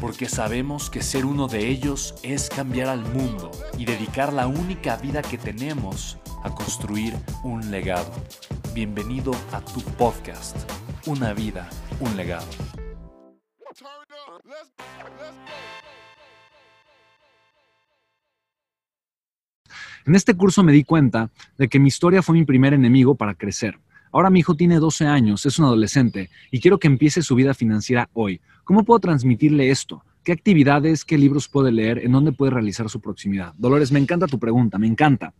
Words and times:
porque 0.00 0.28
sabemos 0.28 0.90
que 0.90 1.02
ser 1.02 1.24
uno 1.24 1.48
de 1.48 1.68
ellos 1.68 2.14
es 2.22 2.48
cambiar 2.48 2.88
al 2.88 3.00
mundo 3.12 3.50
y 3.78 3.84
dedicar 3.84 4.32
la 4.32 4.46
única 4.46 4.96
vida 4.96 5.22
que 5.22 5.38
tenemos 5.38 6.18
a 6.42 6.54
construir 6.54 7.14
un 7.42 7.70
legado. 7.70 8.12
Bienvenido 8.74 9.32
a 9.52 9.60
tu 9.60 9.80
podcast, 9.80 10.56
Una 11.06 11.32
vida, 11.32 11.68
un 12.00 12.16
legado. 12.16 12.46
En 20.04 20.14
este 20.14 20.36
curso 20.36 20.62
me 20.62 20.72
di 20.72 20.84
cuenta 20.84 21.30
de 21.58 21.68
que 21.68 21.78
mi 21.78 21.88
historia 21.88 22.22
fue 22.22 22.36
mi 22.36 22.44
primer 22.44 22.74
enemigo 22.74 23.14
para 23.16 23.34
crecer. 23.34 23.78
Ahora 24.16 24.30
mi 24.30 24.40
hijo 24.40 24.54
tiene 24.54 24.78
12 24.78 25.06
años, 25.06 25.44
es 25.44 25.58
un 25.58 25.66
adolescente 25.66 26.30
y 26.50 26.58
quiero 26.58 26.78
que 26.78 26.86
empiece 26.86 27.20
su 27.20 27.34
vida 27.34 27.52
financiera 27.52 28.08
hoy. 28.14 28.40
¿Cómo 28.64 28.82
puedo 28.82 28.98
transmitirle 28.98 29.68
esto? 29.68 30.02
¿Qué 30.24 30.32
actividades, 30.32 31.04
qué 31.04 31.18
libros 31.18 31.48
puede 31.48 31.70
leer? 31.70 31.98
¿En 31.98 32.12
dónde 32.12 32.32
puede 32.32 32.52
realizar 32.52 32.88
su 32.88 32.98
proximidad? 32.98 33.52
Dolores, 33.58 33.92
me 33.92 33.98
encanta 33.98 34.26
tu 34.26 34.38
pregunta, 34.38 34.78
me 34.78 34.86
encanta. 34.86 35.34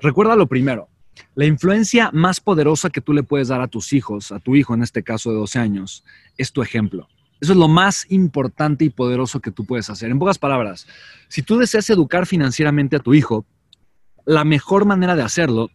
Recuerda 0.00 0.36
lo 0.36 0.46
primero, 0.46 0.90
la 1.34 1.44
influencia 1.44 2.12
más 2.12 2.38
poderosa 2.38 2.88
que 2.88 3.00
tú 3.00 3.12
le 3.12 3.24
puedes 3.24 3.48
dar 3.48 3.60
a 3.60 3.66
tus 3.66 3.92
hijos, 3.92 4.30
a 4.30 4.38
tu 4.38 4.54
hijo 4.54 4.72
en 4.72 4.84
este 4.84 5.02
caso 5.02 5.30
de 5.30 5.36
12 5.38 5.58
años, 5.58 6.04
es 6.38 6.52
tu 6.52 6.62
ejemplo. 6.62 7.08
Eso 7.40 7.50
es 7.50 7.58
lo 7.58 7.66
más 7.66 8.06
importante 8.10 8.84
y 8.84 8.90
poderoso 8.90 9.40
que 9.40 9.50
tú 9.50 9.64
puedes 9.64 9.90
hacer. 9.90 10.12
En 10.12 10.20
pocas 10.20 10.38
palabras, 10.38 10.86
si 11.26 11.42
tú 11.42 11.58
deseas 11.58 11.90
educar 11.90 12.26
financieramente 12.26 12.94
a 12.94 13.00
tu 13.00 13.12
hijo, 13.12 13.44
la 14.24 14.44
mejor 14.44 14.84
manera 14.84 15.16
de 15.16 15.22
hacerlo 15.22 15.70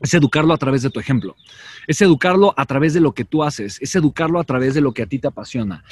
es 0.00 0.14
educarlo 0.14 0.52
a 0.54 0.58
través 0.58 0.82
de 0.82 0.90
tu 0.90 1.00
ejemplo, 1.00 1.36
es 1.86 2.00
educarlo 2.02 2.54
a 2.56 2.66
través 2.66 2.94
de 2.94 3.00
lo 3.00 3.12
que 3.12 3.24
tú 3.24 3.42
haces, 3.42 3.78
es 3.80 3.94
educarlo 3.94 4.38
a 4.38 4.44
través 4.44 4.74
de 4.74 4.80
lo 4.80 4.92
que 4.92 5.02
a 5.02 5.06
ti 5.06 5.18
te 5.18 5.28
apasiona. 5.28 5.84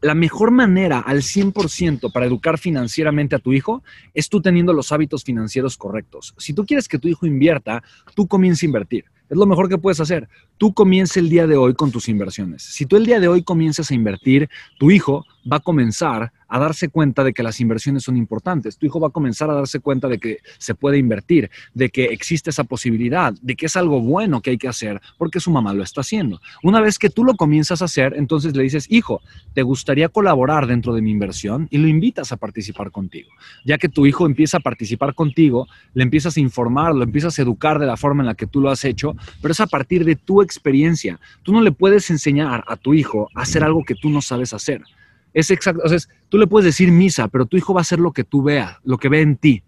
la 0.00 0.14
mejor 0.14 0.50
manera 0.50 1.00
al 1.00 1.22
100% 1.22 2.12
para 2.12 2.26
educar 2.26 2.58
financieramente 2.58 3.36
a 3.36 3.38
tu 3.38 3.52
hijo 3.52 3.82
es 4.12 4.28
tú 4.28 4.40
teniendo 4.40 4.72
los 4.72 4.92
hábitos 4.92 5.24
financieros 5.24 5.76
correctos. 5.76 6.34
Si 6.38 6.52
tú 6.52 6.64
quieres 6.64 6.88
que 6.88 6.98
tu 6.98 7.08
hijo 7.08 7.26
invierta, 7.26 7.82
tú 8.14 8.26
comienza 8.26 8.64
a 8.64 8.68
invertir. 8.68 9.04
Es 9.28 9.38
lo 9.38 9.46
mejor 9.46 9.68
que 9.68 9.78
puedes 9.78 10.00
hacer. 10.00 10.28
Tú 10.58 10.74
comienza 10.74 11.18
el 11.18 11.30
día 11.30 11.46
de 11.46 11.56
hoy 11.56 11.74
con 11.74 11.90
tus 11.90 12.08
inversiones. 12.08 12.62
Si 12.62 12.84
tú 12.84 12.96
el 12.96 13.06
día 13.06 13.20
de 13.20 13.28
hoy 13.28 13.42
comienzas 13.42 13.90
a 13.90 13.94
invertir, 13.94 14.50
tu 14.78 14.90
hijo 14.90 15.24
va 15.50 15.56
a 15.56 15.60
comenzar 15.60 16.32
a 16.54 16.58
darse 16.60 16.88
cuenta 16.88 17.24
de 17.24 17.32
que 17.32 17.42
las 17.42 17.60
inversiones 17.60 18.04
son 18.04 18.16
importantes. 18.16 18.78
Tu 18.78 18.86
hijo 18.86 19.00
va 19.00 19.08
a 19.08 19.10
comenzar 19.10 19.50
a 19.50 19.54
darse 19.54 19.80
cuenta 19.80 20.06
de 20.06 20.18
que 20.18 20.38
se 20.58 20.76
puede 20.76 20.98
invertir, 20.98 21.50
de 21.74 21.90
que 21.90 22.04
existe 22.04 22.50
esa 22.50 22.62
posibilidad, 22.62 23.34
de 23.42 23.56
que 23.56 23.66
es 23.66 23.74
algo 23.74 24.00
bueno 24.00 24.40
que 24.40 24.50
hay 24.50 24.56
que 24.56 24.68
hacer 24.68 25.00
porque 25.18 25.40
su 25.40 25.50
mamá 25.50 25.74
lo 25.74 25.82
está 25.82 26.02
haciendo. 26.02 26.40
Una 26.62 26.80
vez 26.80 27.00
que 27.00 27.10
tú 27.10 27.24
lo 27.24 27.34
comienzas 27.34 27.82
a 27.82 27.86
hacer, 27.86 28.14
entonces 28.16 28.54
le 28.54 28.62
dices, 28.62 28.86
hijo, 28.88 29.20
¿te 29.52 29.62
gustaría 29.62 30.08
colaborar 30.08 30.68
dentro 30.68 30.94
de 30.94 31.02
mi 31.02 31.10
inversión? 31.10 31.66
Y 31.72 31.78
lo 31.78 31.88
invitas 31.88 32.30
a 32.30 32.36
participar 32.36 32.92
contigo. 32.92 33.30
Ya 33.64 33.76
que 33.76 33.88
tu 33.88 34.06
hijo 34.06 34.24
empieza 34.24 34.58
a 34.58 34.60
participar 34.60 35.12
contigo, 35.14 35.66
le 35.92 36.04
empiezas 36.04 36.36
a 36.36 36.40
informar, 36.40 36.94
lo 36.94 37.02
empiezas 37.02 37.36
a 37.36 37.42
educar 37.42 37.80
de 37.80 37.86
la 37.86 37.96
forma 37.96 38.22
en 38.22 38.28
la 38.28 38.36
que 38.36 38.46
tú 38.46 38.60
lo 38.60 38.70
has 38.70 38.84
hecho, 38.84 39.16
pero 39.42 39.50
es 39.50 39.58
a 39.58 39.66
partir 39.66 40.04
de 40.04 40.14
tu 40.14 40.40
experiencia. 40.40 41.18
Tú 41.42 41.52
no 41.52 41.60
le 41.60 41.72
puedes 41.72 42.10
enseñar 42.10 42.62
a 42.68 42.76
tu 42.76 42.94
hijo 42.94 43.28
a 43.34 43.42
hacer 43.42 43.64
algo 43.64 43.82
que 43.82 43.96
tú 43.96 44.08
no 44.08 44.22
sabes 44.22 44.54
hacer. 44.54 44.84
Es 45.34 45.50
exacto, 45.50 45.82
o 45.84 45.88
sea, 45.88 45.98
tú 46.28 46.38
le 46.38 46.46
puedes 46.46 46.64
decir 46.64 46.90
misa, 46.90 47.28
pero 47.28 47.44
tu 47.44 47.56
hijo 47.56 47.74
va 47.74 47.80
a 47.80 47.82
hacer 47.82 47.98
lo 47.98 48.12
que 48.12 48.24
tú 48.24 48.42
veas, 48.42 48.78
lo 48.84 48.96
que 48.96 49.08
ve 49.08 49.20
en 49.20 49.36
ti. 49.36 49.62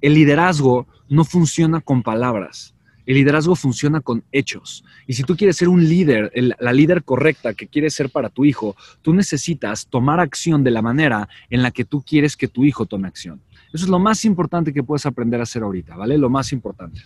El 0.00 0.14
liderazgo 0.14 0.86
no 1.08 1.24
funciona 1.24 1.80
con 1.80 2.02
palabras. 2.02 2.74
El 3.04 3.16
liderazgo 3.16 3.56
funciona 3.56 4.00
con 4.00 4.24
hechos. 4.30 4.84
Y 5.08 5.14
si 5.14 5.24
tú 5.24 5.36
quieres 5.36 5.56
ser 5.56 5.68
un 5.68 5.88
líder, 5.88 6.32
la 6.58 6.72
líder 6.72 7.02
correcta 7.02 7.52
que 7.52 7.66
quieres 7.66 7.94
ser 7.94 8.10
para 8.10 8.28
tu 8.28 8.44
hijo, 8.44 8.76
tú 9.02 9.12
necesitas 9.12 9.86
tomar 9.88 10.20
acción 10.20 10.62
de 10.62 10.70
la 10.70 10.82
manera 10.82 11.28
en 11.50 11.62
la 11.62 11.72
que 11.72 11.84
tú 11.84 12.02
quieres 12.02 12.36
que 12.36 12.48
tu 12.48 12.64
hijo 12.64 12.86
tome 12.86 13.08
acción. 13.08 13.40
Eso 13.72 13.86
es 13.86 13.90
lo 13.90 13.98
más 13.98 14.24
importante 14.24 14.72
que 14.72 14.82
puedes 14.82 15.06
aprender 15.06 15.40
a 15.40 15.44
hacer 15.44 15.62
ahorita, 15.62 15.96
¿vale? 15.96 16.16
Lo 16.16 16.30
más 16.30 16.52
importante. 16.52 17.00